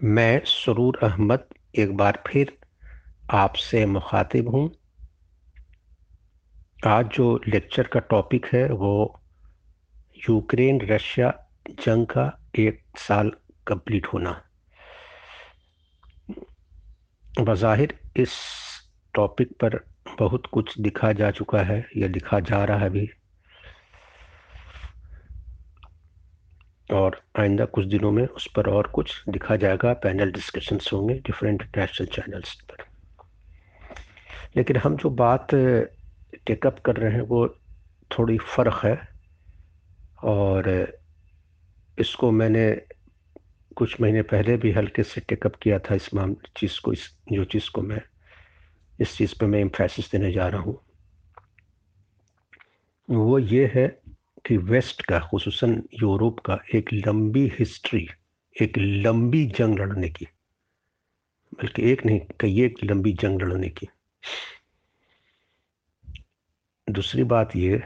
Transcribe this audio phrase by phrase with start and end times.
[0.00, 1.44] मैं सरूर अहमद
[1.78, 2.52] एक बार फिर
[3.30, 4.70] आपसे मुखातिब हूँ।
[6.86, 9.20] आज जो लेक्चर का टॉपिक है वो
[10.28, 11.32] यूक्रेन रशिया
[11.80, 13.32] जंग का एक साल
[13.66, 14.40] कंप्लीट होना।
[17.40, 18.36] बज़ाहिर इस
[19.14, 19.80] टॉपिक पर
[20.18, 23.08] बहुत कुछ लिखा जा चुका है या लिखा जा रहा है अभी।
[26.92, 31.76] और आइंदा कुछ दिनों में उस पर और कुछ लिखा जाएगा। पैनल डिस्कशंस होंगे डिफरेंट
[31.76, 32.76] नेशनल चैनल्स पर।
[34.56, 35.48] लेकिन हम जो बात
[36.46, 37.56] टेकअप कर रहे हैं वो
[38.18, 39.08] थोड़ी फ़र्क है।
[40.22, 40.92] और
[41.98, 42.82] इसको मैंने
[43.76, 47.44] कुछ महीने पहले भी हल्के से टेकअप किया था इस माम, चीज़ को, इस, जो
[47.44, 48.02] चीज़ को मैं,
[49.00, 50.80] इस चीज़ पे मैं इम्फेसिस देने जा रहा हूँ।
[53.10, 53.98] वो ये है
[54.46, 58.08] कि वेस्ट का खसूस यूरोप का एक लंबी हिस्ट्री,
[58.62, 60.26] एक लंबी जंग लड़ने की,
[61.52, 63.88] बल्कि एक नहीं, कई एक लंबी जंग लड़ने की।
[66.90, 67.82] दूसरी बात ये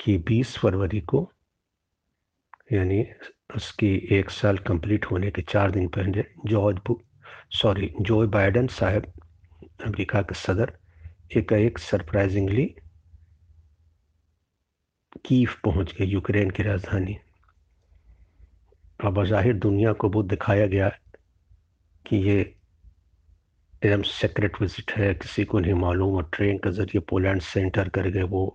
[0.00, 1.32] कि 20 फरवरी को,
[2.72, 3.06] यानी
[3.56, 6.96] उसकी एक साल कंप्लीट होने के चार दिन पहले, जॉर्ज
[7.52, 9.12] सॉरी जो बाइडन साहब,
[9.84, 10.78] अमेरिका के सदर,
[11.36, 12.74] एक एक सरप्राइजिंगली
[15.24, 17.16] कीव पहुँच गए यूक्रेन की राजधानी।
[19.00, 20.88] अब ज़ाहिर दुनिया को वो दिखाया गया
[22.06, 22.38] कि ये
[23.82, 27.88] एकदम सेक्रेट विज़िट है किसी को नहीं मालूम और ट्रेन के ज़रिए पोलैंड से एंटर
[27.88, 28.46] कर गए वो।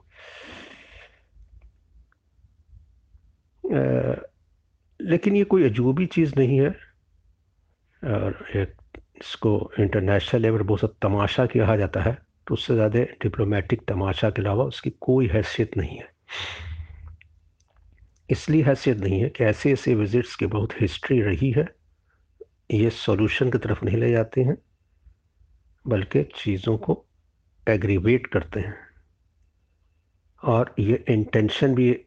[3.63, 4.15] आ,
[4.99, 6.69] लेकिन ये कोई अजूबी चीज़ नहीं है
[8.01, 8.75] और एक
[9.21, 14.63] इसको इंटरनेशनल लेवल बहुत तमाशा कहा जाता है तो उससे ज़्यादा डिप्लोमेटिक तमाशा के अलावा
[14.65, 16.11] उसकी कोई हैसियत नहीं है।
[18.29, 21.75] इसलिए हैसियत नहीं है कि ऐसे ऐसे विजिट्स की बहुत हिस्ट्री रही है।
[22.71, 24.57] ये सॉल्यूशन की तरफ़ नहीं ले जाते हैं,
[25.87, 27.05] बल्कि चीज़ों को
[27.69, 28.75] एग्रीवेट करते हैं।
[30.43, 32.05] और ये इंटेंशन भी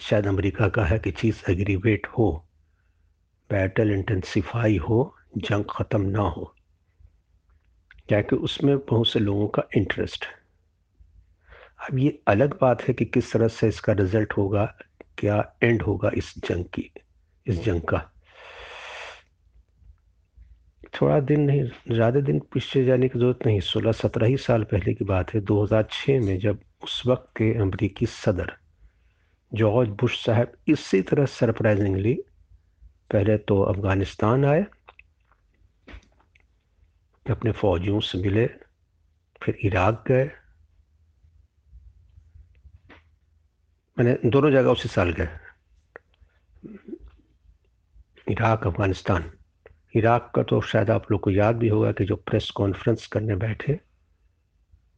[0.00, 2.48] शायद अमेरिका का है कि चीज़ एग्रीवेट हो
[3.50, 6.54] बैटल इंटेंसिफाई हो, जंग ख़त्म ना हो।
[8.08, 10.43] क्या कि उसमें बहुत से लोगों का इंटरेस्ट है।
[11.84, 14.64] अब ये अलग बात है कि किस तरह से इसका रिज़ल्ट होगा,
[15.18, 16.90] क्या एंड होगा इस जंग की,
[17.46, 17.98] इस जंग का।
[21.00, 24.94] थोड़ा दिन नहीं, ज़्यादा दिन पीछे जाने की ज़रूरत नहीं। सोलह, सत्रह ही साल पहले
[24.94, 28.52] की बात है। 2006 में जब उस वक्त के अमरीकी सदर
[29.52, 32.14] जॉर्ज बुश साहब इसी तरह सरप्राइजिंगली,
[33.10, 34.64] पहले तो अफ़गानिस्तान आए,
[37.26, 38.46] अपने फ़ौजियों से मिले,
[39.42, 40.30] फिर इराक गए
[43.96, 45.28] मैंने दोनों जगह उसी साल गए।
[48.28, 49.30] इराक, अफ़गानिस्तान।
[49.96, 53.36] इराक का तो शायद आप लोग को याद भी होगा कि जो प्रेस कॉन्फ्रेंस करने
[53.36, 53.74] बैठे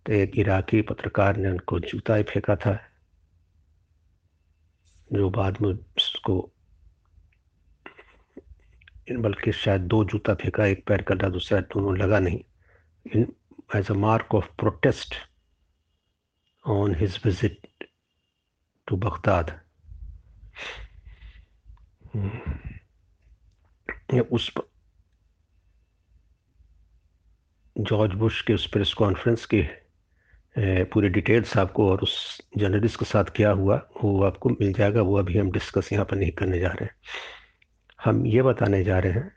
[0.06, 2.78] तो एक इराकी पत्रकार ने उनको जूता ही फेंका था,
[5.10, 6.40] जो बाद में उसको
[9.12, 12.40] बल्कि शायद दो जूता फेंका, एक पैर कर रहा दूसरा दोनों लगा नहीं।
[13.06, 13.32] In
[13.76, 15.14] as a mark of protest
[16.64, 17.75] on his visit
[18.86, 19.60] to Baghdad
[24.30, 24.50] उस
[27.76, 29.62] जॉर्ज बुश के उस प्रेस कॉन्फ्रेंस के
[30.92, 35.18] पूरे डिटेल्स आपको और उस जर्नलिस्ट के साथ क्या हुआ, वो आपको मिल जाएगा, वो
[35.18, 36.94] अभी हम डिस्कस यहाँ पर नहीं करने जा रहे हैं।
[38.04, 39.30] हम ये बताने जा रहे हैं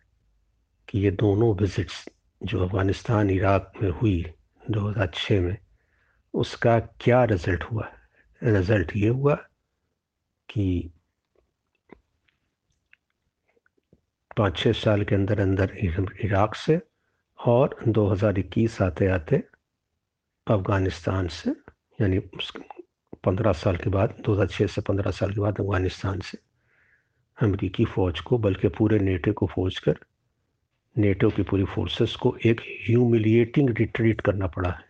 [0.90, 2.08] कि ये दोनों विजिट्स
[2.42, 4.26] जो अफ़गानिस्तान, इराक में हुई
[4.72, 5.58] 2006 में,
[6.34, 7.92] उसका क्या रिज़ल्ट हुआ?
[8.42, 9.36] रिज़ल्ट ये हुआ
[10.50, 10.90] कि
[14.38, 15.76] पाँच छः साल के अंदर अंदर
[16.26, 16.80] इराक से
[17.40, 19.44] और 2021 आते आते
[20.48, 21.52] अफ़गानिस्तान से,
[22.02, 22.20] यानी
[23.26, 26.38] पंद्रह साल के बाद 2006 से पंद्रह साल के बाद अफ़गानिस्तान से
[27.38, 30.00] अमेरिकी फ़ौज को, बल्कि पूरे नेटो को फौज कर,
[30.96, 34.89] नेटो की पूरी फोर्सेस को एक ह्यूमिलिएटिंग रिट्रीट करना पड़ा है।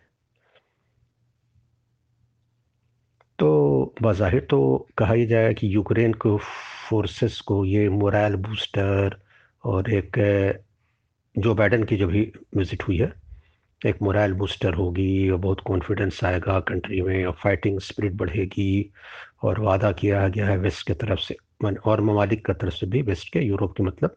[3.40, 6.36] तो बाहिर तो कहा ही जाए कि यूक्रेन को
[6.88, 9.16] फोर्सेस को ये मोरल बूस्टर
[9.64, 10.16] और एक,
[11.38, 13.12] जो बाइडन की जो भी विज़िट हुई है,
[13.86, 18.90] एक मोरल बूस्टर होगी, और बहुत कॉन्फिडेंस आएगा कंट्री में, और फाइटिंग स्पिरिट बढ़ेगी,
[19.42, 21.36] और वादा किया गया है वेस्ट की तरफ़ से
[21.84, 24.16] और ममालिक की तरफ़ से भी वेस्ट के यूरोप के मतलब।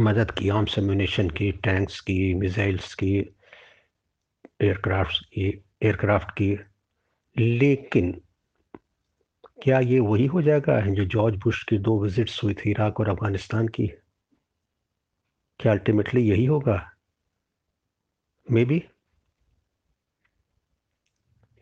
[0.00, 3.16] मदद की आर्म्स एम्यूनेशन की टैंक्स की मिसाइल्स की
[4.62, 5.48] एयरक्राफ्ट की
[5.82, 6.56] एयरक्राफ्ट की
[7.36, 8.12] लेकिन
[9.62, 13.08] क्या ये वही हो जाएगा जो जॉर्ज बुश की दो विजिट्स हुई थी इराक और
[13.08, 13.86] अफ़गानिस्तान की?
[15.60, 16.80] क्या अल्टीमेटली यही होगा?
[18.46, 18.82] मे बी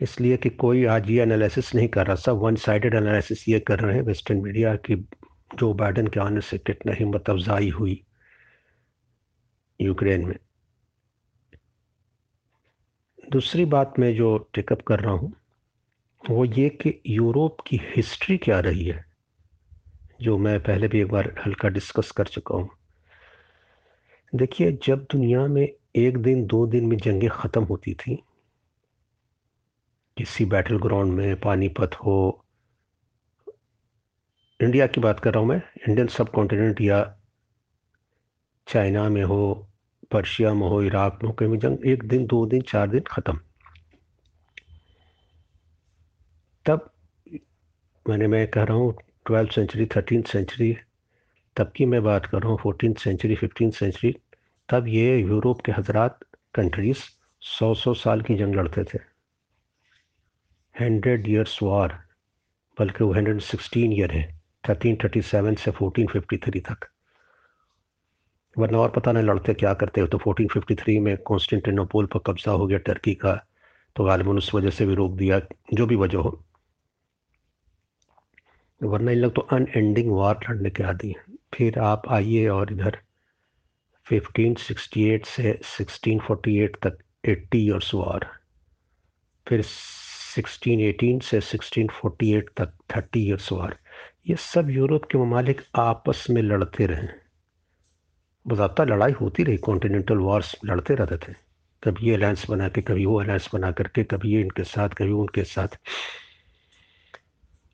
[0.01, 3.81] इसलिए कि कोई आज ये एनालिसिस नहीं कर रहा, सब वन साइडेड एनालिसिस ये कर
[3.81, 4.97] रहे हैं वेस्टर्न मीडिया की
[5.55, 8.03] जो बाइडन के आने से कितना हिम्मत अफजाई हुई
[9.81, 10.37] यूक्रेन में।
[13.33, 15.33] दूसरी बात मैं जो टेकअप कर रहा हूँ
[16.31, 19.05] वो ये कि यूरोप की हिस्ट्री क्या रही है,
[20.23, 22.69] जो मैं पहले भी एक बार हल्का डिस्कस कर चुका हूँ।
[24.33, 28.15] देखिए, जब दुनिया में एक दिन, दो दिन में जंगें ख़त्म होती थी,
[30.17, 32.45] किसी बैटल ग्राउंड में पानीपत हो
[34.61, 37.03] इंडिया की बात कर रहा हूँ मैं इंडियन सब कॉन्टिनेंट या
[38.67, 39.69] चाइना में हो
[40.13, 43.39] पर्शिया में हो इराक में हो, कहीं जंग, एक दिन, दो दिन, चार दिन ख़त्म।
[46.67, 46.91] तब
[48.06, 48.94] मैंने, मैं कह रहा हूँ,
[49.26, 50.76] ट्वेल्थ सेंचुरी थर्टीन सेंचुरी,
[51.56, 54.14] तब की मैं बात कर रहा हूँ फोर्टीन सेंचुरी फिफ्टीन सेंचुरी,
[54.69, 56.19] तब ये यूरोप के हजरात
[56.55, 57.03] कंट्रीज़
[57.43, 58.99] सौ सौ साल की जंग लड़ते थे।
[60.75, 61.99] हंड्रेड ईयर्स वार,
[62.79, 64.23] बल्कि वो हंड्रेड सिक्सटीन ईयर है,
[64.69, 66.88] थर्टीन थर्टी सेवन से फोर्टीन फिफ्टी थ्री तक।
[68.56, 72.20] वरना और पता नहीं लड़ते क्या करते हो तो फोर्टीन फिफ्टी थ्री में कॉन्स्टेंटिनोपोल पर
[72.26, 73.35] कब्जा हो गया, टर्की का
[73.97, 75.41] तो गालिबन उस वजह से भी रोक दिया,
[75.75, 76.38] जो भी वजह हो।
[78.82, 82.99] वरना इन लोग तो अनएंडिंग वार लड़ने के आदि हैं फिर आप आइए और इधर
[84.12, 86.99] 1568 से 1648 तक
[87.29, 88.29] 80 ईयर्स वार
[89.49, 93.79] फिर 1618 से 1648 तक 30 ईयर्स वार
[94.26, 97.08] ये सब यूरोप के ममालिक आपस में लड़ते रहे।
[98.46, 101.37] बजाता लड़ाई होती रही कॉन्टीनेंटल वार्स लड़ते रहते थे।
[101.82, 105.11] कभी ये अलायंस बना के, कभी वो अलायंस बना करके, कभी ये इनके साथ, कभी
[105.11, 105.69] उनके साथ।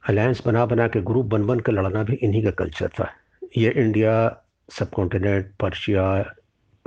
[0.08, 3.12] अलायंस बना बना के, ग्रुप बन बन कर लड़ना भी इन्हीं का कल्चर था।
[3.56, 6.34] ये इंडिया सब कॉन्टिनेंट पर्शिया,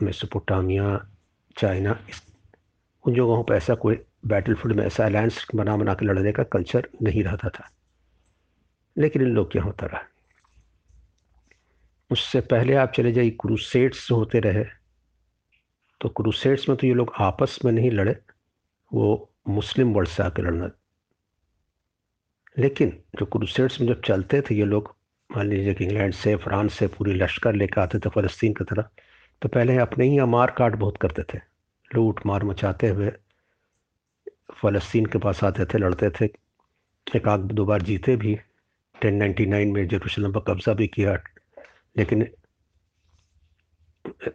[0.03, 1.07] मेसोपोटामिया,
[1.57, 2.23] चाइना, इस,
[3.07, 6.43] उन जगहों पर ऐसा कोई बैटल फ़ील्ड में ऐसा अलायंस बना बना के लड़ने का
[6.43, 7.71] कल्चर नहीं रहता था।
[8.97, 10.01] लेकिन इन लोग क्या होता रहा।
[12.11, 14.65] उससे पहले आप चले जाइए क्रूसेट्स होते रहे।
[16.01, 18.19] तो क्रूसेट्स में तो ये लोग आपस में नहीं लड़े,
[18.93, 20.71] वो मुस्लिम वर्ल्ड से आकर लड़ना
[22.59, 24.95] लेकिन जो क्रूसेट्स में जब चलते थे, ये लोग,
[25.37, 28.85] मान लीजिए कि इंग्लैंड से, फ्रांस से पूरी लश्कर लेकर आते थे, फ़लस्तीन की तरफ़
[29.41, 31.37] तो पहले अपने ही मार काट बहुत करते थे।
[31.95, 33.11] लूट, मार मचाते हुए
[34.61, 36.25] फ़लस्तीन के पास आते थे, लड़ते थे।
[37.15, 38.39] एक आग दो बार जीते भी।
[39.05, 41.23] 1099 में जेरूशलम पर कब्ज़ा भी किया।
[41.97, 42.27] लेकिन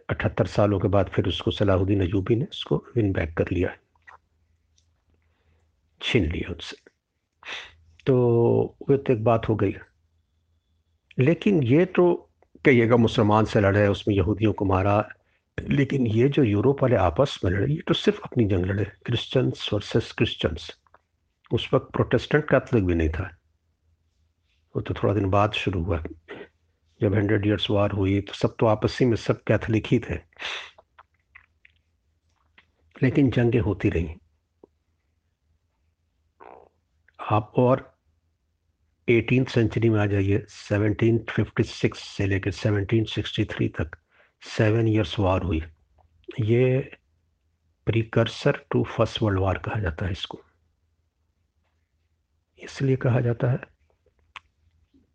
[0.09, 3.77] अठहत्तर सालों के बाद फिर उसको सलाहुद्दीन अजूबी ने उसको विन बैक कर लिया।
[6.01, 6.77] छीन लिया उससे
[8.07, 8.15] तो
[8.89, 9.75] वो तो एक बात हो गई।
[11.19, 12.29] लेकिन ये तो
[12.65, 15.09] कहिएगा मुसलमान से लड़े उसमें यहूदियों को मारा,
[15.59, 19.69] लेकिन ये जो यूरोप वाले आपस में लड़े, ये तो सिर्फ़ अपनी जंग लड़े क्रिश्चियंस
[19.73, 20.71] वर्सेस क्रिश्चियंस
[21.51, 23.37] उस वक्त प्रोटेस्टेंट कैथलिक भी नहीं था।
[24.75, 26.03] वो तो थोड़ा दिन बाद शुरू हुआ।
[27.01, 30.15] जब हंड्रेड ईयर्स वार हुई तो सब तो आपसी में सब कैथलिक ही थे।
[33.03, 34.15] लेकिन जंगें होती रही।
[37.31, 37.96] आप और
[39.09, 43.95] एटीन सेंचुरी में आ जाइए 1756 से लेकर 1763 तक
[44.43, 45.61] सेवन ईयर्स वार हुई।
[46.39, 46.79] ये
[47.87, 50.41] precursor to first world war कहा जाता है इसको।
[52.59, 53.59] इसलिए कहा जाता है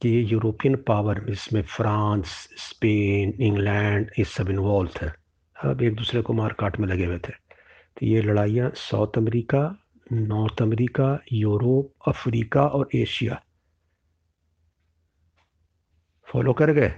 [0.03, 5.11] कि ये यूरोपियन पावर इसमें फ्रांस स्पेन इंग्लैंड ये सब इन्वॉल्व थे
[5.57, 9.65] अब एक दूसरे को मार काट में लगे हुए थे। तो ये लड़ाइयाँ South America,
[10.13, 13.43] North America, Europe, Africa और एशिया
[16.33, 16.89] फॉलो कर गए।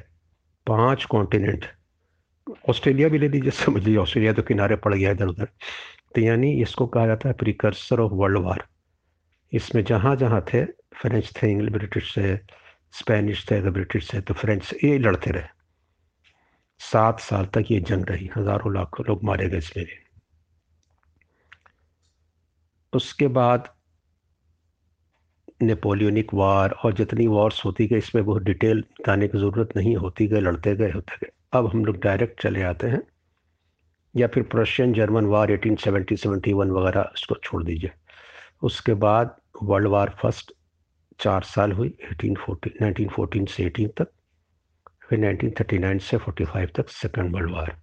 [0.67, 1.65] पाँच कॉन्टिनेंट
[2.69, 5.49] ऑस्ट्रेलिया भी ले लीजिए, समझ लीजिए, ऑस्ट्रेलिया तो किनारे पड़ गया इधर उधर।
[6.15, 8.67] तो यानी इसको कहा जाता है प्रिकर्सर ऑफ़ वर्ल्ड वार
[9.53, 10.65] इसमें जहाँ जहाँ थे
[10.97, 12.37] फ्रेंच थे इंग्लिश ब्रिटिश थे
[12.95, 15.49] स्पेनिश थे तो ब्रिटिश थे तो फ्रेंच ये लड़ते रहे।
[16.81, 19.87] सात साल तक ये जंग रही। हज़ारों लाखों लोग मारे गए इसमें।
[22.93, 23.69] उसके बाद
[25.63, 30.27] नेपोलियनिक वार और जितनी वार्स होती गई, इसमें बहुत डिटेल बताने की ज़रूरत नहीं होती
[30.27, 33.03] गए लड़ते गए, होते गए। अब हम लोग डायरेक्ट चले आते हैं।
[34.17, 37.91] या फिर प्रशियन जर्मन वार 1870 71 वगैरह इसको छोड़ दीजिए।
[38.63, 40.53] उसके बाद वर्ल्ड वार फ़र्स्ट
[41.19, 44.09] चार साल हुई 1814 1914 से 18 तक,
[45.09, 47.77] फिर 1939 से 45 तक सेकेंड वर्ल्ड वार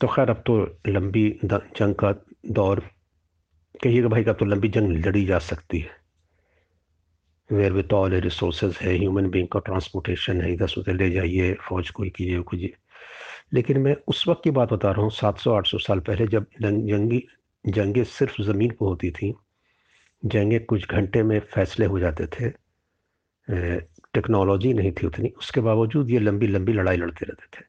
[0.00, 2.12] तो खैर, अब तो लंबी जंग का
[2.50, 2.80] दौर,
[3.82, 6.01] कहिएगा भाई का तो लंबी जंग लड़ी जा सकती है।
[7.50, 11.90] वेयर विथ ऑल रिसोर्सेज है ह्यूमन बींग का ट्रांसपोर्टेशन है, इधर उधर ले जाइए, फौज
[11.90, 12.74] कोई कीजिए कीजिए।
[13.54, 17.22] लेकिन मैं उस वक्त की बात बता रहा हूँ 700-800 साल पहले जब जंगी,
[17.64, 19.32] जंगें सिर्फ़ ज़मीन पर होती थी,
[20.22, 22.50] जंगें कुछ घंटे में फैसले हो जाते थे
[24.14, 27.64] टेक्नोलॉजी नहीं थी उतनी, उसके बावजूद ये लंबी लंबी लड़ाई लड़ते रहते थे।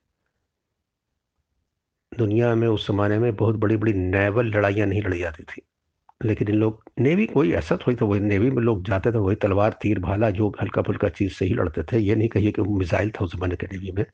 [2.11, 5.61] दुनिया में उस ज़माने में बहुत बड़ी बड़ी नेवल लड़ाइयाँ नहीं लड़ी जाती थी।
[6.21, 9.35] लेकिन इन लोग, नेवी कोई ऐसा थोड़ी था वही नेवी में लोग जाते थे, वही
[9.35, 12.61] तलवार, तीर, भाला, जो हल्का फुल्का चीज़ से ही लड़ते थे। ये नहीं कहिए कि
[12.61, 14.05] वो मिसाइल था उस ज़माने के नेवी में।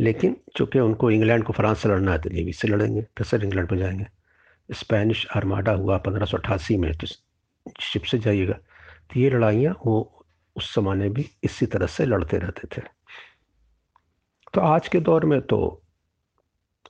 [0.00, 3.44] लेकिन चूँकि उनको इंग्लैंड को फ्रांस से लड़ना है तो नेवी से लड़ेंगे, फिर सर
[3.44, 4.06] इंग्लैंड में जाएँगे।
[4.70, 7.06] स्पेनिश आर्माडा हुआ पंद्रह में तो
[7.80, 12.68] शिप से जाइएगा। तो ये लड़ाइयाँ, वो उस ज़माने भी इसी तरह से लड़ते रहते
[12.76, 12.82] थे।
[14.54, 15.83] तो आज के दौर में तो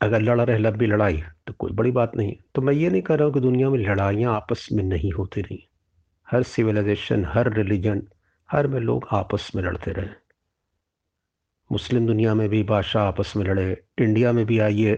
[0.04, 3.14] अगर लड़ रहे लंबी लड़ाई तो कोई बड़ी बात नहीं। तो मैं ये नहीं कह
[3.14, 5.64] रहा हूँ कि दुनिया में लड़ाइयाँ आपस में नहीं होती रही।
[6.28, 8.02] हर सिविलाइजेशन हर रिलीजन
[8.48, 10.08] हर में लोग आपस में लड़ते रहे।
[11.70, 14.94] मुस्लिम दुनिया में भी बादशाह आपस में लड़े, इंडिया में भी आइए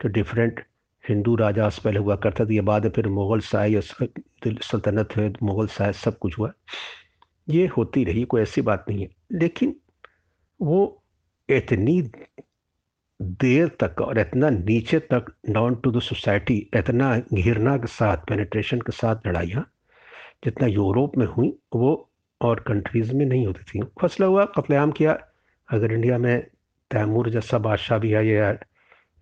[0.00, 0.64] तो डिफरेंट
[1.04, 5.92] हिंदू राजा पहले हुआ करते थे, ये बाद फिर मुग़ल शाह सल्तनत है, मुग़ल शाह,
[5.92, 6.52] सब कुछ हुआ।
[7.48, 9.74] ये होती रही, कोई ऐसी बात नहीं है। लेकिन
[10.60, 11.02] वो
[11.48, 12.00] इतनी
[13.20, 18.80] देर तक और इतना नीचे तक डाउन टू द सोसाइटी इतना घिरना के साथ पेनिट्रेशन
[18.80, 19.64] के साथ लड़ाइयाँ,
[20.44, 22.08] जितना यूरोप में हुई, वो
[22.40, 25.18] और कंट्रीज़ में नहीं होती थी। फसला हुआ, कत्लेआम किया।
[25.68, 26.40] अगर इंडिया में
[26.90, 28.56] तैमूर जैसा बादशाह भी आया या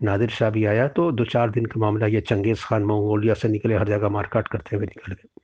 [0.01, 3.49] नादिर शाह भी आया तो दो चार दिन का मामला, ये चंगेज़ खान, मंगोलिया से
[3.49, 5.36] निकले, हर जगह मारकाट करते हुए निकल गए।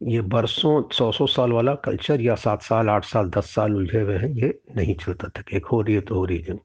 [0.00, 4.00] ये बरसों सौ सौ साल वाला कल्चर या सात साल, आठ साल, दस साल उलझे
[4.00, 6.58] हुए हैं, ये नहीं चलता था। एक हो रही है तो हो रही है।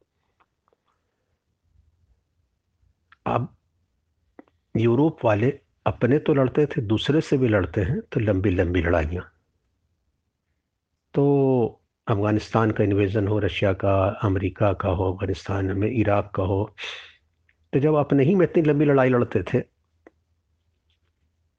[3.28, 3.48] अब
[4.76, 5.54] यूरोप वाले
[5.86, 9.24] अपने तो लड़ते थे, दूसरे से भी लड़ते हैं तो लंबी लंबी लड़ाइयाँ।
[11.14, 11.24] तो
[12.08, 16.64] अफ़गानिस्तान का इन्वेज़न हो, रशिया का, अमेरिका का हो, अफ़गानिस्तान में इराक का हो
[17.74, 19.60] तो जब अपने ही में इतनी लंबी लड़ाई लड़ते थे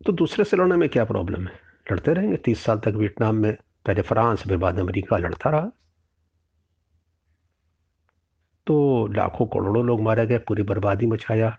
[0.06, 1.60] तो दूसरे से लड़ने में क्या प्रॉब्लम है?
[1.92, 3.56] लड़ते रहेंगे। तीस साल तक वियतनाम में,
[3.86, 5.70] पहले फ्रांस, फिर बाद अमेरिका लड़ता रहा।
[8.66, 11.58] तो लाखों करोड़ों लोग मारे गए, पूरी बर्बादी मचाया।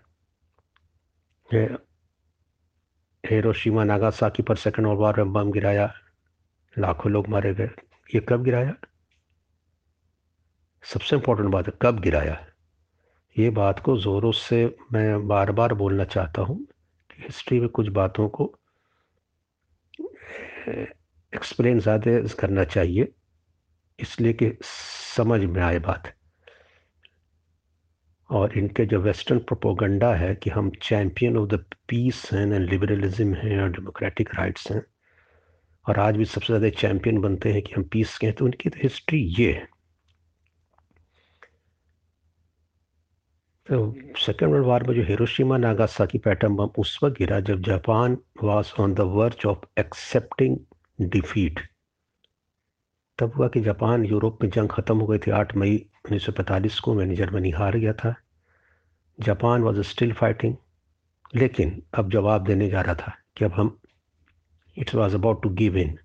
[3.24, 5.92] हिरोशिमा नागासाकी पर सेकेंड वर्ल्ड वॉर में बम गिराया।
[6.78, 7.70] लाखों लोग मारे गए।
[8.14, 8.74] ये कब गिराया?
[10.82, 12.46] सबसे इंपॉर्टेंट बात है, कब गिराया?
[13.38, 16.66] ये बात को ज़ोरों से मैं बार बार बोलना चाहता हूँ।
[17.18, 18.52] हिस्ट्री में कुछ बातों को
[21.32, 23.08] एक्सप्लेन ज़्यादा करना चाहिए,
[23.98, 26.12] इसलिए कि समझ में आए बात।
[28.30, 33.34] और इनके जो वेस्टर्न प्रोपोगंडा है कि हम चैम्पियन ऑफ़ द पीस हैं एंड लिबरलिज्म
[33.34, 34.82] हैं और डेमोक्रेटिक राइट्स हैं,
[35.86, 38.70] और आज भी सबसे ज़्यादा चैम्पियन बनते हैं कि हम पीस के हैं तो उनकी
[38.70, 39.68] तो हिस्ट्री ये है।
[43.70, 48.72] सेकेंड वर्ल्ड वार में जो हिरोशिमा नागासाकी पैटर्न बम, उस वक्त गिरा जब Japan was
[48.80, 50.58] on the verge of accepting
[51.00, 51.60] defeat
[53.18, 56.94] तब हुआ कि जापान यूरोप में जंग ख़त्म हो गई थी 8 मई 1945 को
[56.94, 58.14] मैंने जर्मनी हार गया था।
[59.20, 60.56] जापान वाज स्टिल फाइटिंग
[61.34, 63.78] लेकिन अब जवाब देने जा रहा था कि अब हम
[64.78, 65.98] it's was about to give in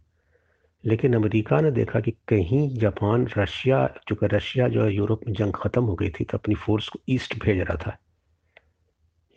[0.84, 5.54] लेकिन अमेरिका ने देखा कि कहीं जापान, रशिया, चूँकि रशिया जो है, यूरोप में जंग
[5.54, 7.98] ख़त्म हो गई थी तो अपनी फोर्स को ईस्ट भेज रहा था।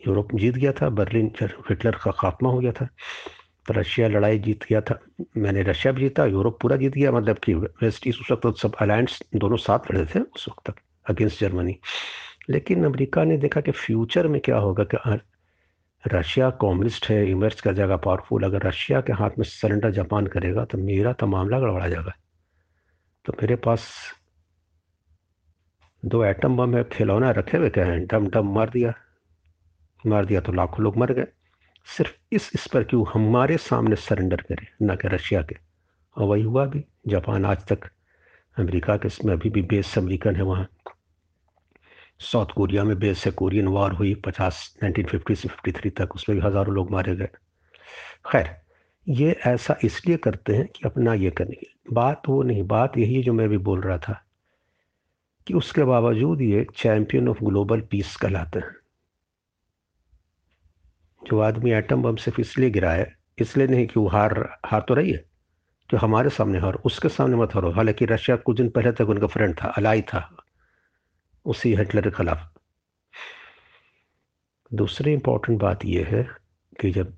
[0.00, 2.88] यूरोप जीत गया था, बर्लिन हिटलर का खात्मा हो गया था।
[3.66, 4.98] तो रशिया लड़ाई जीत गया था।
[5.36, 8.74] मैंने रशिया भी जीता, यूरोप पूरा जीत गया मतलब कि वेस्ट ईस्ट उस वक्त सब
[8.80, 10.80] अलायंस दोनों साथ लड़े थे उस वक्त तक
[11.10, 11.78] अगेंस्ट जर्मनी
[12.50, 14.96] लेकिन अमेरिका ने देखा कि फ्यूचर में क्या होगा, कि
[16.04, 20.64] रशिया कम्युनिस्ट है, इमर्ज कर जाएगा पावरफुल अगर रशिया के हाथ में सरेंडर जापान करेगा
[20.64, 22.12] तो मेरा तो मामला गड़बड़ा जाएगा।
[23.24, 23.88] तो मेरे पास
[26.02, 28.92] दो एटम बम है, खिलौना रखे हुए क्या डम डम मार दिया।
[30.04, 31.26] मार दिया तो लाखों लोग मर गए।
[31.86, 35.56] सिर्फ़ इस इस पर क्यों हमारे सामने सरेंडर करे, ना कि रशिया के?
[36.16, 37.90] और वही हुआ भी, जापान आज तक
[38.56, 40.66] अमेरिका के इसमें अभी भी बेस अमेरिकन है वहाँ।
[42.22, 46.46] साउथ कोरिया में बेस से कोरियन वार हुई पचास 1950 से 53 तक, उसमें भी
[46.46, 47.28] हज़ारों लोग मारे गए।
[48.26, 48.50] खैर,
[49.06, 53.14] ये ऐसा इसलिए करते हैं कि अपना ये करने की बात वो नहीं, बात यही
[53.14, 54.22] है जो मैं भी बोल रहा था
[55.46, 58.74] कि उसके बावजूद ये चैम्पियन ऑफ़ ग्लोबल पीस कहलाते हैं।
[61.22, 64.34] जो आदमी एटम बम सिर्फ़ इसलिए गिरा है इसलिए नहीं कि वो हार
[64.66, 65.24] हार तो रही है,
[65.90, 69.26] जो हमारे सामने हार, उसके सामने मत हारो। हालाँकि रशिया कुछ दिन पहले तक उनका
[69.26, 70.20] फ्रेंड था अलाई था।
[71.44, 72.48] उसी हिटलर के खिलाफ।
[74.70, 76.22] दूसरी इंपॉर्टेंट बात यह है
[76.80, 77.16] कि जब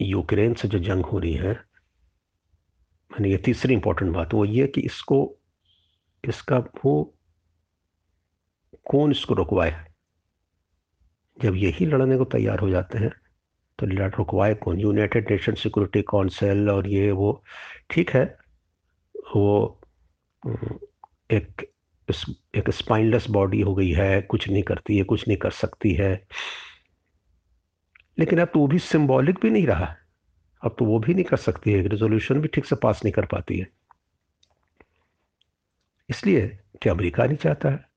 [0.00, 4.80] यूक्रेन से जो जंग हो रही है यानी ये तीसरी इंपॉर्टेंट बात वो ये कि
[4.80, 5.38] इसको,
[6.24, 7.14] इसका वो
[8.90, 9.86] कौन इसको रुकवाए?
[11.42, 13.10] जब यही लड़ने को तैयार हो जाते हैं
[13.78, 14.80] तो रुकवाए कौन?
[14.80, 17.42] यूनाइटेड नेशन सिक्योरिटी काउंसिल और ये वो,
[17.90, 18.24] ठीक है?
[19.36, 19.80] वो,
[21.30, 21.66] एक
[22.10, 26.26] एक स्पाइनलेस बॉडी हो गई है, कुछ नहीं करती है, कुछ नहीं कर सकती है।
[28.18, 29.96] लेकिन अब तो वो भी सिंबॉलिक भी नहीं रहा।
[30.62, 33.24] अब तो वो भी नहीं कर सकती है रेजोल्यूशन भी ठीक से पास नहीं कर
[33.24, 33.66] पाती है।
[36.10, 37.88] इसलिए कि अमेरिका नहीं चाहता है,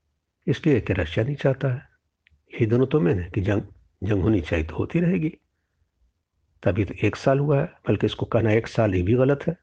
[0.48, 1.89] इसलिए कि रशिया नहीं चाहता है।
[2.54, 3.62] यही दोनों तो मैंने कि जंग
[4.04, 5.30] जंग होनी चाहिए तो होती रहेगी।
[6.63, 9.58] तभी तो एक साल हुआ है, बल्कि इसको कहना एक साल ये भी गलत है।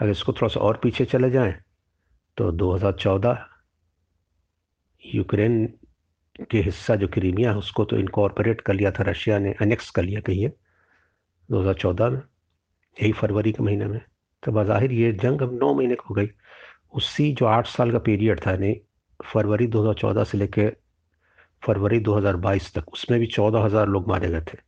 [0.00, 1.54] अगर इसको थोड़ा सा और पीछे चले जाएँ
[2.36, 3.36] तो 2014
[5.04, 5.66] यूक्रेन
[6.50, 10.02] के हिस्सा जो क्रीमिया है, उसको तो इनकॉर्पोरेट कर लिया था, रशिया ने अनेक्स कर
[10.02, 10.52] लिया कहिए
[11.48, 12.22] 2014 में,
[12.96, 14.00] यही फरवरी के महीने में।
[14.42, 16.30] तो बाहिर ये जंग अब नौ महीने हो गई।
[16.92, 18.80] उसी जो आठ साल का पीरियड था, यानी
[19.20, 20.76] फरवरी 2014 से लेकर
[21.62, 24.58] फरवरी 2022 तक, उसमें भी चौदह हज़ार लोग मारे गए थे।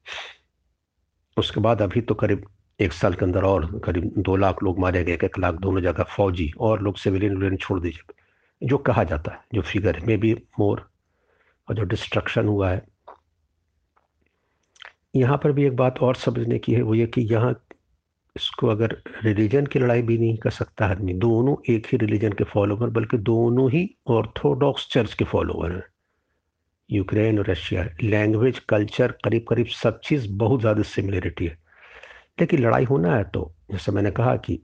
[1.37, 2.46] उसके बाद अभी तो करीब
[2.80, 6.04] एक साल के अंदर और करीब दो लाख लोग मारे गए, एक लाख दोनों जगह
[6.16, 8.14] फौजी और लोग सिविलियन विलियन छोड़ दीजिए
[8.62, 10.88] जो कहा जाता है, जो फिगर में भी मोर
[11.68, 12.85] और जो डिस्ट्रक्शन हुआ है।
[15.16, 17.54] यहाँ पर भी एक बात और समझने की है, वो ये कि यहाँ
[18.37, 22.45] इसको अगर रिलीजन की लड़ाई भी नहीं कर सकता आदमी, दोनों एक ही रिलीजन के
[22.45, 25.83] फॉलोवर बल्कि दोनों ही ऑर्थोडॉक्स चर्च के फॉलोवर हैं।
[26.90, 31.59] यूक्रेन और रशिया लैंग्वेज कल्चर करीब करीब सब चीज़ बहुत ज़्यादा सिमिलरिटी है।
[32.38, 34.59] लेकिन लड़ाई होना है तो जैसे मैंने कहा कि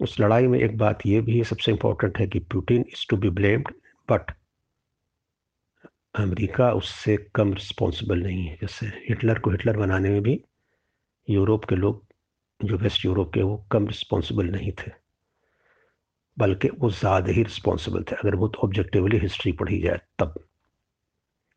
[0.00, 3.30] उस लड़ाई में एक बात यह भी सबसे इम्पोर्टेंट है कि Putin is to be
[3.30, 3.68] blamed
[4.08, 4.30] but
[6.14, 10.40] America उससे कम रिस्पॉन्सिबल नहीं है। जैसे हिटलर को हिटलर बनाने में भी
[11.28, 12.02] यूरोप के लोग,
[12.60, 14.90] जो वेस्ट यूरोप के, वो कम रिस्पॉन्सिबल नहीं थे,
[16.36, 20.34] बल्कि वो ज़्यादा ही रिस्पॉन्सिबल थे। अगर बहुत ऑब्जेक्टिवली हिस्ट्री पढ़ी जाए तब।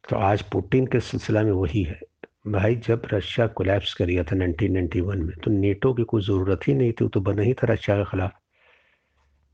[0.04, 2.00] तो आज पुतिन के सिलसिला में वही है।
[2.46, 6.74] भाई, जब रशिया कोलैप्स कर गया था 1991 में तो नेटो की कोई ज़रूरत ही
[6.74, 8.32] नहीं थी तो बना ही था रशिया के ख़िलाफ़।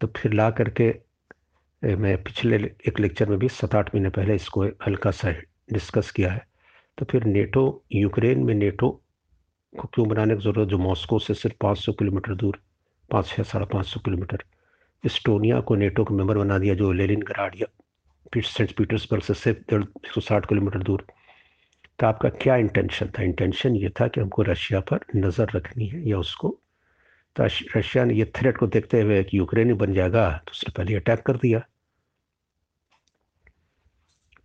[0.01, 0.89] तो फिर ला करके
[1.81, 5.31] मैं पिछले एक लेक्चर में भी सात आठ महीने पहले इसको हल्का सा
[5.73, 6.45] डिस्कस किया है।
[6.97, 8.89] तो फिर नेटो यूक्रेन में नेटो
[9.73, 12.59] को क्यों बनाने की ज़रूरत, जो मॉस्को से सिर्फ़ 500 किलोमीटर दूर,
[13.09, 14.43] पाँच छः साढ़े पाँच सौ किलोमीटर
[15.03, 17.67] इस्टोनिया को नेटो का मेंबर बना दिया, जो लेलिन गराड या
[18.35, 21.05] सेंट पीटर्सबर्ग से सिर्फ़ डेढ़ एक सौ साठ किलोमीटर दूर
[21.99, 23.23] तो आपका क्या इंटेंशन था?
[23.23, 26.49] इंटेंशन ये था कि हमको रशिया पर नज़र रखनी है या उसको।
[27.35, 27.43] तो
[27.75, 31.21] रशिया ने ये थ्रेट को देखते हुए कि यूक्रेन बन जाएगा तो उसने पहले अटैक
[31.25, 31.61] कर दिया।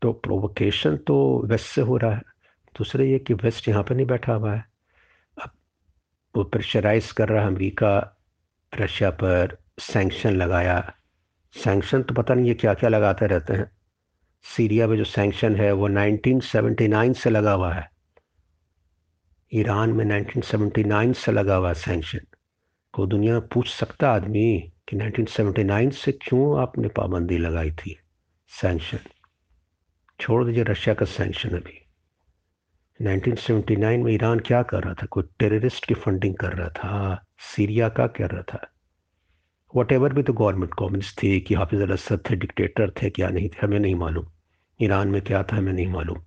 [0.03, 2.23] तो प्रोवोकेशन तो वेस्ट से हो रहा है।
[2.75, 4.65] दूसरे ये कि वेस्ट यहाँ पर नहीं बैठा हुआ है।
[5.37, 5.51] अब
[6.35, 7.95] वो प्रेशराइज कर रहा है अमरीका
[8.73, 10.79] रशिया पर सैंक्शन लगाया।
[11.55, 13.71] सैंक्शन तो पता नहीं ये क्या क्या लगाते रहते हैं।
[14.45, 17.91] सीरिया में जो सैंक्शन है, वो 1979 से लगा हुआ है।
[19.55, 22.21] ईरान में 1979 से लगा हुआ है सैंक्शन।
[22.93, 27.99] को दुनिया पूछ सकता आदमी कि 1979 से क्यों आपने पाबंदी लगाई थी
[28.49, 28.99] सैंक्शन?
[30.21, 31.87] छोड़ दीजिए रशिया का सैंक्शन अभी।
[33.03, 35.07] 1979 में ईरान क्या कर रहा था?
[35.07, 37.25] कोई टेररिस्ट की फंडिंग कर रहा था?
[37.39, 38.71] सीरिया का कर रहा था?
[39.77, 43.29] वट एवर भी तो गवर्नमेंट कॉम्युनिस्ट थी कि हाफिज अल असद थे, डिक्टेटर थे क्या
[43.29, 44.27] नहीं थे, हमें नहीं मालूम।
[44.81, 46.23] ईरान में क्या था हमें नहीं मालूम।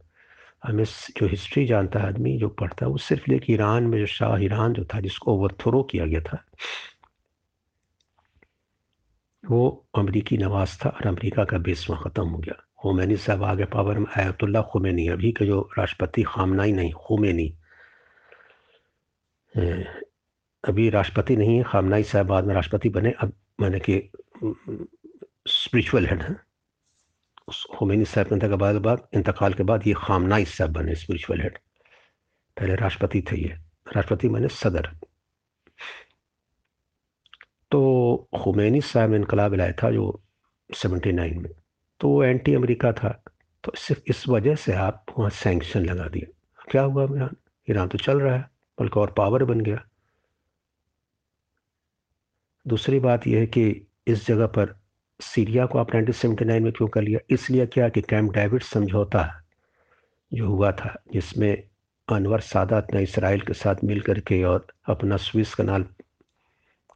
[0.63, 0.83] हमें
[1.17, 4.37] जो हिस्ट्री जानता है आदमी, जो पढ़ता है, वो सिर्फ़ लेकिन ईरान में जो शाह
[4.43, 6.43] ईरान जो था, जिसको ओवरथ्रो किया गया था,
[9.43, 13.65] वो अमरीकी नवाज़ था और अमरीका का बेस वहाँ ख़त्म हो गया। खोमैनी साहब आगे
[13.65, 17.47] पावर में आयतुल्ला खुमैनी, अभी के जो राष्ट्रपति खामनाई नहीं, खुमैनी।
[20.63, 24.09] अभी राष्ट्रपति नहीं है, खामनाई साहब बाद में राष्ट्रपति बने, अब मैंने कि
[25.47, 26.35] स्पिरिचुअल हेड हैं।
[27.47, 31.57] उस होमेनी साहब के बाद बाद, इंतकाल के बाद ये खामनाई साहब बने स्पिरिचुअल हेड
[32.57, 33.49] पहले राष्ट्रपति थे ये।
[33.95, 34.91] राष्ट्रपति मैंने सदर।
[37.71, 40.23] तो खुमैनी साहब इनकलाब लाया था जो
[40.73, 41.51] 79 में।
[41.99, 43.23] तो वो एंटी अमेरिका था।
[43.63, 46.27] तो सिर्फ़ इस वजह से आप वहाँ सैंक्शन लगा दिए
[46.69, 47.35] क्या हुआ ईरान
[47.69, 49.87] ईरान तो चल रहा है, बल्कि और पावर बन गया।
[52.67, 54.86] दूसरी बात यह है कि इस जगह पर
[55.19, 57.19] सीरिया को आप 1979 में क्यों कर लिया?
[57.29, 59.23] इसलिए क्या कि कैंप डेविड समझौता
[60.31, 61.63] जो हुआ था, जिसमें
[62.07, 65.85] अनवर सादात ने इसराइल के साथ मिल करके और अपना स्विस कनाल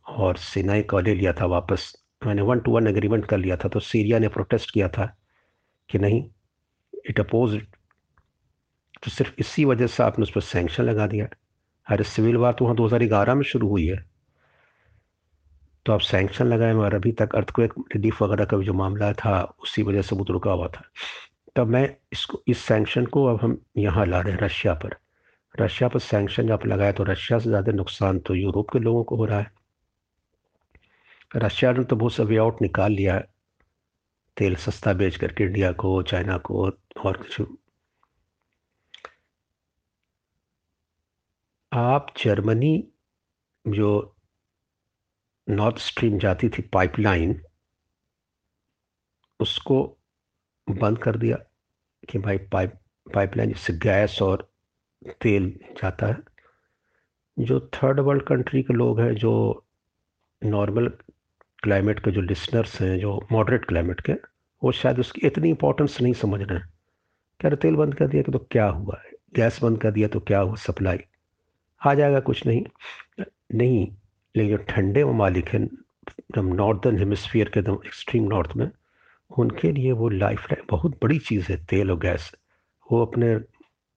[0.08, 1.94] और सिनाई को ले लिया था वापस।
[2.26, 5.06] मैंने वन टू वन एग्रीमेंट कर लिया था तो सीरिया ने प्रोटेस्ट किया था
[5.90, 6.24] कि नहीं
[7.10, 7.60] इट अपोज
[9.04, 11.28] तो सिर्फ़ इसी वजह से आपने उस पर सेंक्शन लगा दिया।
[11.88, 14.11] अरे सिविल वार तो वहाँ 2011 में शुरू हुई है।
[15.86, 19.84] तो आप सैंक्शन लगाए मगर अभी तक अर्थक्वेक रिलीफ वगैरह का जो मामला था, उसी
[19.84, 20.84] वजह से वो रुका हुआ था।
[21.56, 24.96] तब मैं इसको, इस सैंक्शन को अब हम यहाँ ला रहे हैं रशिया पर।
[25.56, 29.16] रशिया पर सैंक्शन जब लगाया तो रशिया से ज़्यादा नुकसान तो यूरोप के लोगों को
[29.16, 29.52] हो रहा है।
[31.36, 33.28] रशिया ने तो बहुत सा वे आउट निकाल लिया है।
[34.38, 36.78] तेल सस्ता बेच करके इंडिया को, चाइना को और
[37.18, 37.42] कुछ।
[41.72, 42.84] आप जर्मनी
[43.66, 44.16] जो
[45.50, 47.42] नॉर्थ स्ट्रीम जाती थी पाइपलाइन,
[49.40, 49.98] उसको
[50.70, 51.38] बंद कर दिया
[52.10, 52.74] कि भाई पाइप,
[53.14, 54.52] पाइपलाइन जिससे गैस और
[55.22, 56.18] तेल जाता है।
[57.40, 59.66] जो थर्ड वर्ल्ड कंट्री के लोग हैं, जो
[60.44, 60.88] नॉर्मल
[61.64, 64.14] क्लाइमेट के जो लिसनर्स हैं, जो मॉडरेट क्लाइमेट के,
[64.64, 66.68] वो शायद उसकी इतनी इंपॉर्टेंस नहीं समझ रहे हैं।
[67.42, 69.02] कह रहे, तेल बंद कर दिया कि तो क्या हुआ?
[69.06, 70.56] है गैस बंद कर दिया तो क्या हुआ?
[70.56, 71.00] सप्लाई
[71.86, 72.66] आ जाएगा कुछ नहीं।
[73.54, 73.96] नहीं
[74.36, 75.68] लेकिन जो ठंडे ममालिक हैं,
[76.36, 78.72] जब नॉर्दर्न हेमिसफियर के एकदम एक्सट्रीम नॉर्थ में,
[79.38, 82.36] उनके लिए वो लाइफ लाइन बहुत बड़ी चीज़ है, तेल और गैस।
[82.92, 83.36] वो अपने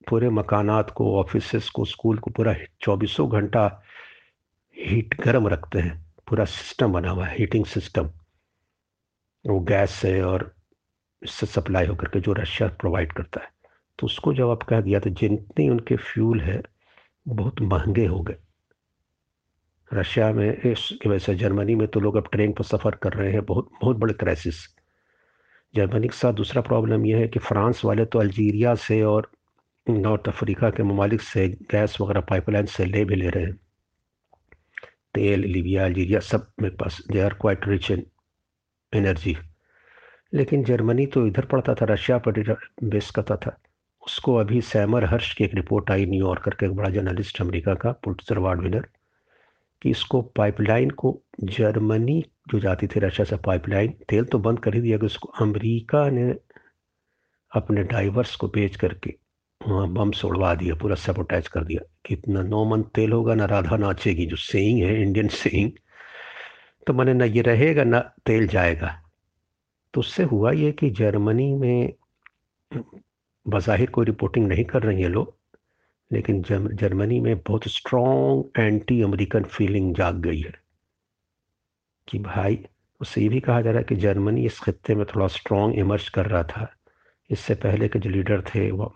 [0.09, 3.83] पूरे मकानात को ऑफ़िस को स्कूल को पूरा चौबीसों घंटा
[4.79, 8.11] हीट गर्म रखते हैं। पूरा सिस्टम बना हुआ है हीटिंग सिस्टम
[9.47, 10.55] वो गैस से और
[11.23, 13.49] इससे सप्लाई होकर के जो रशिया प्रोवाइड करता है।
[13.99, 16.63] तो उसको जब आप कह दिया तो जितने उनके फ्यूल है,
[17.29, 18.37] बहुत महँगे हो गए।
[19.91, 23.33] रशिया में इसकी वजह से जर्मनी में तो लोग अब ट्रेन पर सफ़र कर रहे
[23.33, 24.67] हैं, बहुत बहुत बड़े क्राइसिस
[25.75, 29.31] जर्मनी के साथ दूसरा प्रॉब्लम यह है कि फ्रांस वाले तो अल्जीरिया से और
[29.87, 33.55] नॉर्थ अफ्रीका के ममालिक से गैस वगैरह पाइपलाइन से ले भी ले रहे हैं।
[35.15, 38.05] तेल, लीबिया, अल्जीरिया सब मेरे पास they are quite rich in
[38.93, 39.37] energy
[40.35, 43.57] लेकिन जर्मनी तो इधर पड़ता था, रशिया पर बेस करता था।
[44.03, 47.93] उसको अभी सैमर हर्ष की एक रिपोर्ट आई न्यूयॉर्कर का, एक बड़ा जर्नलिस्ट अमेरिका का
[48.05, 48.89] पुलिसर अवार्ड विनर
[49.85, 54.75] कि इसको पाइपलाइन को जर्मनी जो जाती थी रशिया से पाइपलाइन तेल तो बंद कर
[54.75, 56.31] ही दिया, कि उसको अमेरिका ने
[57.53, 59.15] अपने डाइवर्स को बेच करके
[59.61, 63.77] वहाँ बम सोड़वा दिया, पूरा सेपोटाइज कर दिया। कितना नौ मन तेल होगा, ना राधा
[63.77, 65.71] नाचेगी, जो सेइंग है इंडियन सेइंग
[66.87, 69.01] तो मैंने ना ये रहेगा, ना तेल जाएगा।
[69.95, 71.93] तो उससे हुआ ये कि जर्मनी में
[73.47, 75.37] बज़ाहिर कोई रिपोर्टिंग नहीं कर रही है लोग।
[76.11, 80.53] लेकिन जर्मनी में बहुत स्ट्रॉन्ग एंटी अमेरिकन फीलिंग जाग गई है।
[82.09, 82.59] कि भाई
[83.01, 86.09] उससे ये भी कहा जा रहा है कि जर्मनी इस खत्े में थोड़ा स्ट्रॉन्ग इमर्ज
[86.09, 86.69] कर रहा था।
[87.31, 88.95] इससे पहले के जो लीडर थे, वो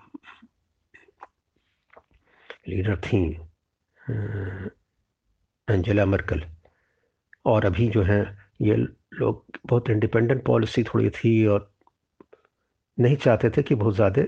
[2.68, 3.20] लीडर थी
[5.68, 6.42] एंजेला मर्कल
[7.46, 8.20] और अभी जो है,
[8.62, 11.70] ये लोग बहुत इंडिपेंडेंट पॉलिसी थोड़ी थी और
[12.98, 14.22] नहीं चाहते थे कि बहुत ज़्यादा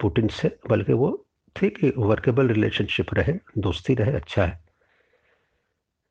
[0.00, 1.10] पुटिन से, बल्कि वो
[1.56, 4.58] थे है वर्केबल रिलेशनशिप रहे, दोस्ती रहे अच्छा है।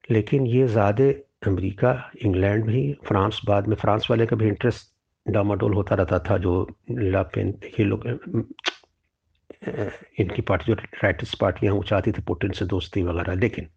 [0.09, 1.05] लेकिन ये ज़्यादा
[1.47, 4.93] अमेरिका, इंग्लैंड भी, फ्रांस बाद में, फ्रांस वाले का भी इंटरेस्ट
[5.25, 8.07] डामाडोल होता रहता था, जो लापेन ये लोग
[10.19, 10.73] इनकी पार्टी, जो
[11.03, 13.67] राइटिस पार्टियाँ वो चाहती थी पुटिन से दोस्ती वगैरह, लेकिन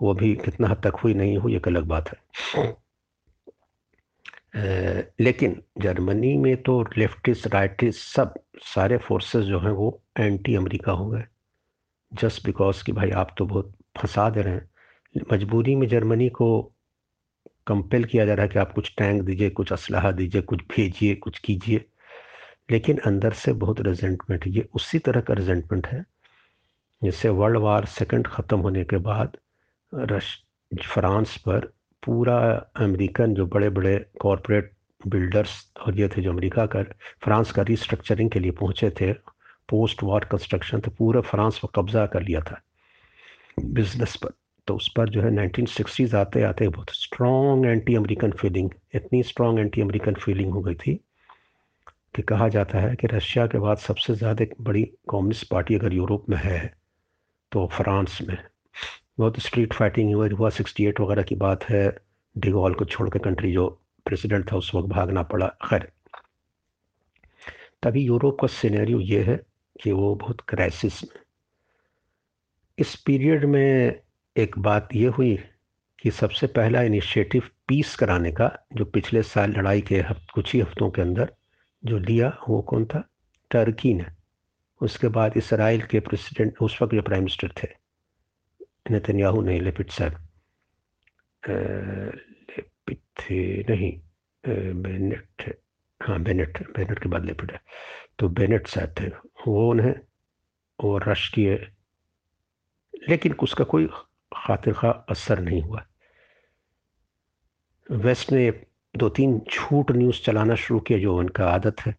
[0.00, 2.76] वो भी कितना हद तक हुई नहीं हुई, एक अलग बात है।
[4.54, 8.34] लेकिन जर्मनी में तो लेफ्टिस्ट, राइटिस्ट सब
[8.64, 11.24] सारे फोर्सेस जो हैं वो एंटी अमेरिका हो गए।
[12.12, 16.48] जस्ट बिकॉज़ कि भाई आप तो बहुत फंसा दे रहे हैं। मजबूरी में जर्मनी को
[17.66, 21.14] कंपेल किया जा रहा है कि आप कुछ टैंक दीजिए, कुछ असलाह दीजिए, कुछ भेजिए,
[21.14, 21.84] कुछ कीजिए।
[22.70, 26.04] लेकिन अंदर से बहुत रेजेंटमेंट ये उसी तरह का रेजेंटमेंट है
[27.02, 29.36] जैसे वर्ल्ड वार सेकंड ख़त्म होने के बाद
[29.92, 30.36] रश,
[30.72, 31.72] फ्रांस पर
[32.08, 32.36] पूरा
[32.76, 36.82] अमेरिकन जो बड़े बड़े कॉरपोरेट बिल्डर्स और ये थे जो अमेरिका का
[37.24, 39.12] फ्रांस का रिस्ट्रक्चरिंग के लिए पहुँचे थे
[39.68, 42.60] पोस्ट वार कंस्ट्रक्शन तो पूरा फ्रांस पर कब्ज़ा कर लिया था
[43.60, 44.32] बिज़नेस पर।
[44.68, 49.22] तो उस पर जो है नाइनटीन सिक्सटीज़ आते आते बहुत स्ट्रॉन्ग एंटी अमेरिकन फीलिंग इतनी
[49.22, 50.94] स्ट्रॉन्ग एंटी अमेरिकन फीलिंग हो गई थी
[52.16, 56.28] कि कहा जाता है कि रशिया के बाद सबसे ज़्यादा बड़ी कम्युनिस्ट पार्टी अगर यूरोप
[56.30, 56.60] में है
[57.52, 58.36] तो फ्रांस में।
[59.18, 61.86] बहुत स्ट्रीट फाइटिंग हुआ हुआ सिक्सटी एट वगैरह की बात है।
[62.36, 63.66] डिगॉल को छोड़ के कंट्री जो
[64.06, 65.88] प्रेसिडेंट था, उस वक्त भागना पड़ा। खैर,
[67.82, 69.40] तभी यूरोप का सिनेरियो ये है
[69.82, 71.20] कि वो बहुत क्राइसिस में।
[72.78, 74.00] इस पीरियड में
[74.36, 75.36] एक बात ये हुई
[75.98, 80.02] कि सबसे पहला इनिशिएटिव पीस कराने का, जो पिछले साल लड़ाई के
[80.34, 81.32] कुछ ही हफ्तों के अंदर
[81.82, 83.02] जो लिया, वो कौन था?
[83.50, 84.06] टर्की ने।
[84.80, 87.68] उसके बाद इसराइल के प्रेसिडेंट उस वक्त जो प्राइम मिनिस्टर थे।
[88.90, 90.12] नेतन्याहू नहीं लेपिट साहब।
[91.48, 93.00] लेपिट
[93.70, 94.00] नहीं।
[94.82, 95.58] बेनेट
[96.02, 97.60] हाँ बेनेट बेनेट के बाद लेपिट है।
[98.18, 99.08] तो बेनेट साहब थे,
[99.46, 99.94] वो उन्हें
[101.08, 101.68] रश किए
[103.08, 103.86] लेकिन उसका कोई
[104.36, 105.86] खातिर खा असर नहीं हुआ।
[107.90, 108.50] वेस्ट ने
[108.96, 111.96] दो तीन झूठ न्यूज़ चलाना शुरू किया, जो उनका आदत है,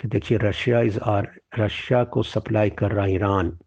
[0.00, 3.58] कि देखिए, रशिया इज़ आर, रशिया को सप्लाई कर रहा ईरान।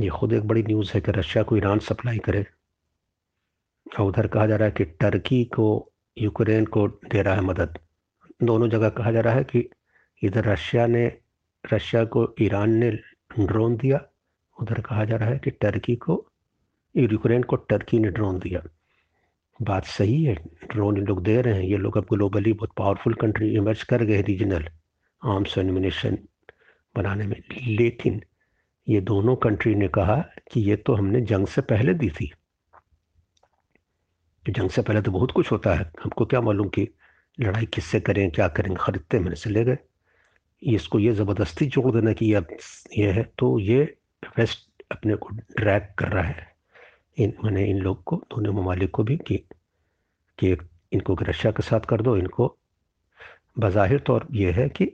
[0.00, 2.46] ये खुद एक बड़ी न्यूज़ है कि रशिया को ईरान सप्लाई करे।
[4.00, 7.78] और उधर कहा जा रहा है कि टर्की को यूक्रेन को दे रहा है मदद।
[8.42, 9.70] दोनों जगह कहा जा रहा है कि
[10.22, 11.18] इधर रशिया ने
[11.74, 12.90] रशिया को ईरान ने
[13.38, 14.00] ड्रोन दिया।
[14.60, 16.28] उधर कहा जा रहा है कि टर्की को
[16.96, 18.62] यूक्रेन को टर्की ने ड्रोन दिया।
[19.62, 20.34] बात सही है
[20.70, 24.22] ड्रोन लोग दे रहे हैं। ये लोग अब ग्लोबली बहुत पावरफुल कंट्री इमर्ज कर गए
[24.22, 24.68] रीजनल
[25.24, 26.18] आर्म्स एनिमिनेशन
[26.96, 28.22] बनाने में। लेकिन
[28.86, 30.16] ये दोनों कंट्री ने कहा
[30.52, 32.32] कि ये तो हमने जंग से पहले दी थी।
[34.46, 36.88] जंग से पहले तो बहुत कुछ होता है। हमको क्या मालूम कि
[37.38, 39.78] लड़ाई किससे करें, क्या करें, खरीदते मैंने से ले गए।
[40.62, 42.46] इसको ये ज़बरदस्ती जोड़ देना कि अब
[42.98, 43.82] ये है तो ये
[44.38, 46.50] वेस्ट अपने को ड्रैग कर रहा है।
[47.18, 49.36] इन, मैंने इन लोग को, दोनों ममालिक को भी कि
[50.38, 50.56] कि
[50.92, 52.56] इनको रशिया के साथ कर दो, इनको।
[53.58, 54.84] बज़ाहिर तौर ये है कि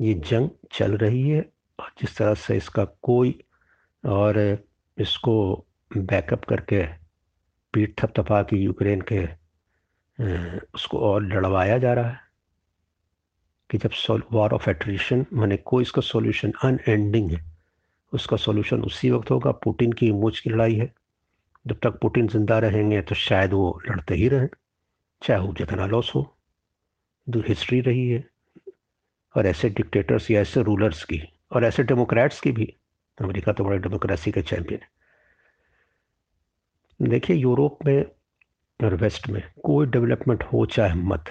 [0.00, 3.38] ये जंग चल रही है। और जिस तरह से इसका कोई
[4.04, 4.38] और
[4.98, 5.34] इसको
[5.96, 6.82] बैकअप करके
[7.74, 9.24] पीठ थपथपा के यूक्रेन के
[10.74, 12.20] उसको और लड़वाया जा रहा है
[13.70, 17.44] कि जब वॉर ऑफ़ एट्रीशन मैंने कोई इसका सॉल्यूशन अनएंडिंग है,
[18.12, 20.92] उसका सॉल्यूशन उसी वक्त होगा पुटिन की मूछ की लड़ाई है।
[21.66, 24.48] जब तक पुटिन ज़िंदा रहेंगे तो शायद वो लड़ते ही रहें,
[25.22, 26.22] चाहे वो जितना लॉस हो
[27.26, 28.24] हिस्ट्री रही है
[29.34, 32.64] और ऐसे डिक्टेटर्स या ऐसे रूलर्स की और ऐसे डेमोक्रेट्स की भी
[33.18, 34.88] अमेरिका तो बड़े डेमोक्रेसी के चैंपियन है।
[37.00, 38.04] देखिए, यूरोप में
[38.80, 41.24] और वेस्ट में कोई डेवलपमेंट हो चाहे मत।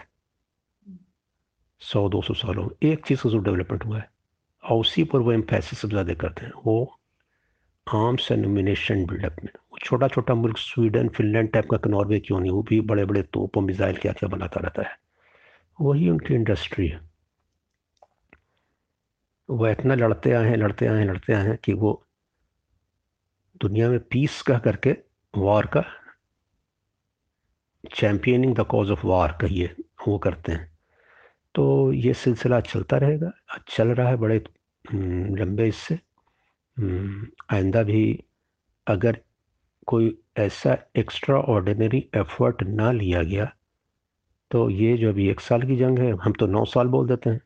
[1.82, 4.10] सौ, दो सौ सालों में एक चीज़ का जो डेवलपमेंट हुआ है,
[4.64, 7.00] और उसी पर वो एम्फेसिस ज़्यादा करते हैं, वो
[7.88, 12.40] आर्म्स एंड मिनेशन बिल्डअप में। वो छोटा छोटा मुल्क स्वीडन, फिनलैंड टाइप का नॉर्वे क्यों
[12.40, 14.98] नहीं, वो भी बड़े बड़े तोप मिज़ाइल क्या क्या बनाता रहता है।
[15.80, 17.00] वही उनकी इंडस्ट्री है।
[19.52, 21.94] वो इतना लड़ते आए हैं लड़ते आए हैं लड़ते आए हैं कि वो
[23.62, 24.96] दुनिया में पीस कह करके
[25.34, 25.84] वॉर का
[27.84, 29.76] championing the cause of war कहिए
[30.08, 30.70] वो करते हैं।
[31.56, 33.32] तो ये सिलसिला चलता रहेगा
[33.70, 34.38] चल रहा है बड़े
[34.86, 35.96] हम्म, लंबे इससे।
[36.78, 38.04] हम्म, आइंदा भी
[38.88, 39.18] अगर
[39.88, 43.52] कोई ऐसा एक्स्ट्रा ऑर्डिनरी एफर्ट ना लिया गया
[44.52, 47.30] तो ये जो अभी एक साल की जंग है हम तो नौ साल बोल देते
[47.30, 47.42] हैं।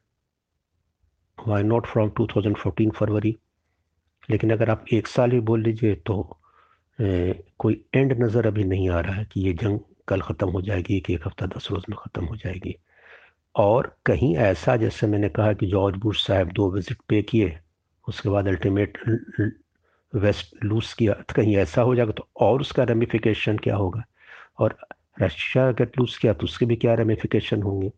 [1.38, 3.36] Why not from 2014 February?
[4.30, 6.15] लेकिन अगर आप एक साल ही बोल लीजिए तो
[7.00, 10.62] ए, कोई एंड नज़र अभी नहीं आ रहा है कि ये जंग कल ख़त्म हो
[10.62, 12.76] जाएगी कि एक हफ़्ता दस रोज़ में ख़त्म हो जाएगी।
[13.56, 17.58] और कहीं ऐसा जैसे मैंने कहा कि जॉर्ज बुश साहब दो विज़िट पे किए
[18.08, 18.98] उसके बाद अल्टीमेट
[20.13, 24.04] वेस्ट लूज किया तो कहीं ऐसा हो जाएगा तो और उसका रेमिफिकेशन क्या होगा?
[24.60, 24.78] और
[25.21, 27.91] रशिया अगर लूज किया तो उसके भी क्या रेमिफिकेशन होंगे?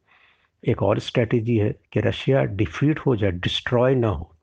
[0.67, 4.33] एक और स्ट्रेटेजी है कि रशिया डिफीट हो जाए डिस्ट्रॉय ना हो।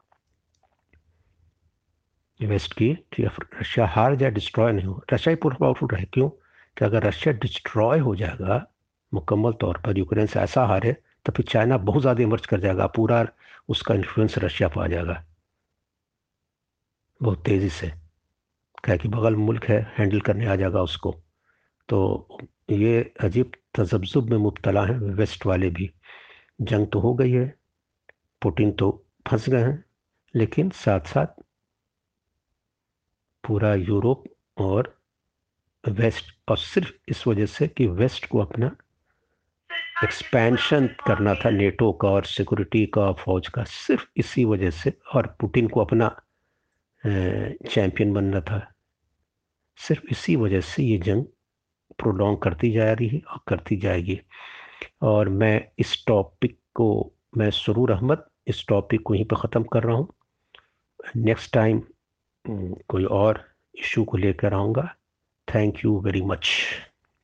[2.40, 6.28] वेस्ट की कि रशिया हार जाए डिस्ट्रॉय नहीं हो। रशिया ही पूरा पावरफुल रहे, क्यों?
[6.28, 8.64] कि अगर रशिया डिस्ट्रॉय हो जाएगा,
[9.12, 12.86] मुकम्मल तौर पर यूक्रेन से ऐसा हारे तो फिर चाइना बहुत ज़्यादा इमर्ज कर जाएगा,
[12.86, 13.26] पूरा
[13.68, 15.22] उसका इन्फ्लुएंस रशिया पर आ जाएगा।
[17.20, 17.92] बहुत तेज़ी से,
[18.84, 21.14] क्या कि बगल मुल्क है हैंडल करने आ जाएगा उसको।
[21.88, 22.38] तो
[22.70, 25.90] ये अजीब तजब्जुब में मुबतला हैं, वेस्ट वाले भी।
[26.60, 27.46] जंग तो हो गई है,
[28.42, 28.90] पुटिन तो
[29.28, 29.84] फंस गए हैं,
[30.34, 31.42] लेकिन साथ साथ
[33.44, 34.24] पूरा यूरोप
[34.56, 34.94] और
[35.84, 38.76] वेस्ट, और सिर्फ़ इस वजह से कि वेस्ट को अपना
[40.04, 45.26] एक्सपेंशन करना था नेटो का और सिक्योरिटी का, फौज का, सिर्फ़ इसी वजह से, और
[45.40, 46.08] पुतिन को अपना
[47.04, 48.60] चैंपियन बनना था।
[49.78, 51.24] सिर्फ़ इसी वजह से ये जंग
[51.98, 54.20] प्रोलॉन्ग करती जा रही है और करती जाएगी।
[55.02, 59.82] और मैं इस टॉपिक को, मैं सरूर अहमद इस टॉपिक को यहीं पर ख़त्म कर
[59.82, 60.08] रहा हूँ।
[61.16, 61.82] नेक्स्ट टाइम
[62.88, 64.94] कोई और इशू को लेकर आऊँगा।
[65.54, 66.48] Thank you very much.